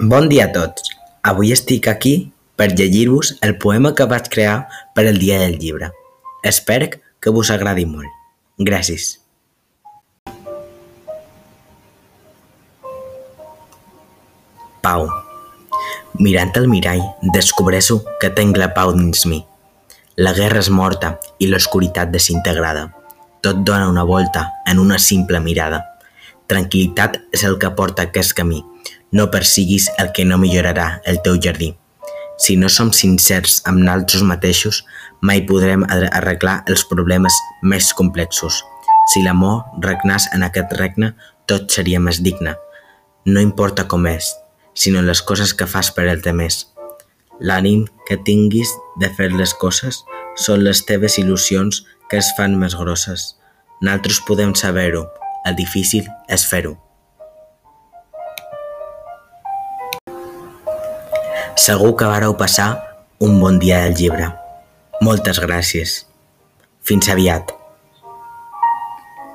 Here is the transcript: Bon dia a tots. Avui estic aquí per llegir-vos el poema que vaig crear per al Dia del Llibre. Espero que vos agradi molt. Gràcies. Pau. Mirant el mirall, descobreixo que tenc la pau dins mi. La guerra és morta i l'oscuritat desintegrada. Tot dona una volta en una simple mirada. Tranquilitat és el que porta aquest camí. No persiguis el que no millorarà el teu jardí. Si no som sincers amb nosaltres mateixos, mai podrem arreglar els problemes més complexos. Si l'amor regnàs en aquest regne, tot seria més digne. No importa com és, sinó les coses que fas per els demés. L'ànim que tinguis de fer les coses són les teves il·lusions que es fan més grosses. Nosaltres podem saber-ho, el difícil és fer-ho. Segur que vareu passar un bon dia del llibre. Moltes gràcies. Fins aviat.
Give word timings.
Bon 0.00 0.24
dia 0.24 0.46
a 0.46 0.52
tots. 0.52 0.86
Avui 1.20 1.50
estic 1.52 1.84
aquí 1.90 2.32
per 2.56 2.70
llegir-vos 2.72 3.34
el 3.44 3.58
poema 3.60 3.90
que 3.92 4.06
vaig 4.08 4.30
crear 4.32 4.62
per 4.96 5.04
al 5.04 5.18
Dia 5.20 5.36
del 5.42 5.58
Llibre. 5.60 5.90
Espero 6.42 6.88
que 7.20 7.28
vos 7.28 7.50
agradi 7.52 7.84
molt. 7.84 8.08
Gràcies. 8.56 9.18
Pau. 14.80 15.06
Mirant 16.16 16.56
el 16.56 16.72
mirall, 16.72 17.04
descobreixo 17.36 18.00
que 18.18 18.32
tenc 18.32 18.56
la 18.56 18.72
pau 18.72 18.96
dins 18.96 19.26
mi. 19.28 19.44
La 20.16 20.32
guerra 20.32 20.64
és 20.64 20.72
morta 20.72 21.18
i 21.38 21.52
l'oscuritat 21.52 22.08
desintegrada. 22.08 22.88
Tot 23.44 23.60
dona 23.60 23.92
una 23.92 24.08
volta 24.08 24.48
en 24.64 24.80
una 24.80 24.96
simple 24.96 25.44
mirada. 25.44 25.84
Tranquilitat 26.48 27.26
és 27.30 27.44
el 27.44 27.60
que 27.60 27.76
porta 27.76 28.08
aquest 28.08 28.32
camí. 28.32 28.64
No 29.12 29.28
persiguis 29.30 29.90
el 30.00 30.12
que 30.16 30.24
no 30.24 30.38
millorarà 30.40 31.02
el 31.04 31.20
teu 31.24 31.36
jardí. 31.36 31.74
Si 32.40 32.56
no 32.56 32.70
som 32.72 32.90
sincers 32.96 33.60
amb 33.68 33.82
nosaltres 33.84 34.22
mateixos, 34.24 34.82
mai 35.20 35.42
podrem 35.46 35.84
arreglar 35.88 36.62
els 36.72 36.84
problemes 36.88 37.36
més 37.62 37.92
complexos. 37.98 38.62
Si 39.12 39.22
l'amor 39.22 39.62
regnàs 39.84 40.30
en 40.32 40.46
aquest 40.46 40.72
regne, 40.78 41.12
tot 41.46 41.70
seria 41.70 42.00
més 42.00 42.22
digne. 42.24 42.54
No 43.26 43.42
importa 43.44 43.84
com 43.90 44.08
és, 44.08 44.30
sinó 44.74 45.02
les 45.04 45.22
coses 45.22 45.52
que 45.54 45.68
fas 45.68 45.92
per 45.94 46.08
els 46.08 46.24
demés. 46.24 46.62
L'ànim 47.40 47.84
que 48.08 48.16
tinguis 48.16 48.72
de 49.02 49.10
fer 49.18 49.28
les 49.34 49.52
coses 49.60 50.00
són 50.40 50.64
les 50.64 50.84
teves 50.88 51.18
il·lusions 51.20 51.82
que 52.08 52.18
es 52.22 52.32
fan 52.38 52.56
més 52.58 52.78
grosses. 52.78 53.34
Nosaltres 53.82 54.22
podem 54.26 54.56
saber-ho, 54.56 55.04
el 55.44 55.58
difícil 55.58 56.08
és 56.30 56.46
fer-ho. 56.48 56.78
Segur 61.56 61.94
que 61.96 62.08
vareu 62.08 62.36
passar 62.36 62.70
un 63.22 63.40
bon 63.40 63.58
dia 63.62 63.82
del 63.86 63.98
llibre. 63.98 64.30
Moltes 65.02 65.40
gràcies. 65.42 66.02
Fins 66.82 67.08
aviat. 67.12 67.61